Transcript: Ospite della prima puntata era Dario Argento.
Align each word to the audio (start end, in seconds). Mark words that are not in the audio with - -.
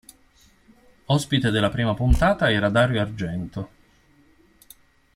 Ospite 1.05 1.51
della 1.51 1.69
prima 1.69 1.93
puntata 1.93 2.51
era 2.51 2.71
Dario 2.71 3.01
Argento. 3.01 3.69